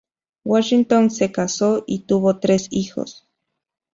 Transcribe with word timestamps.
Washington 0.43 1.11
se 1.11 1.31
casó 1.31 1.83
y 1.85 2.05
tuvo 2.05 2.39
tres 2.39 2.69
hijos. 2.71 3.27